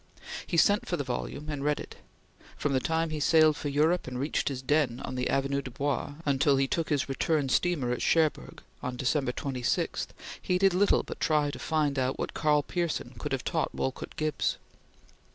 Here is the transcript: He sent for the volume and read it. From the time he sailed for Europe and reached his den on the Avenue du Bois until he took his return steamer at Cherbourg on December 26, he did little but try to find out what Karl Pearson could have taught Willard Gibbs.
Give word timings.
He 0.47 0.57
sent 0.57 0.87
for 0.87 0.97
the 0.97 1.03
volume 1.03 1.47
and 1.47 1.63
read 1.63 1.79
it. 1.79 1.97
From 2.57 2.73
the 2.73 2.79
time 2.79 3.11
he 3.11 3.19
sailed 3.19 3.55
for 3.55 3.69
Europe 3.69 4.07
and 4.07 4.17
reached 4.19 4.49
his 4.49 4.63
den 4.63 4.99
on 5.05 5.13
the 5.13 5.29
Avenue 5.29 5.61
du 5.61 5.69
Bois 5.69 6.13
until 6.25 6.57
he 6.57 6.67
took 6.67 6.89
his 6.89 7.07
return 7.07 7.49
steamer 7.49 7.91
at 7.91 8.01
Cherbourg 8.01 8.63
on 8.81 8.95
December 8.97 9.31
26, 9.31 10.07
he 10.41 10.57
did 10.57 10.73
little 10.73 11.03
but 11.03 11.19
try 11.19 11.51
to 11.51 11.59
find 11.59 11.99
out 11.99 12.17
what 12.17 12.33
Karl 12.33 12.63
Pearson 12.63 13.13
could 13.19 13.31
have 13.31 13.43
taught 13.43 13.75
Willard 13.75 14.15
Gibbs. 14.15 14.57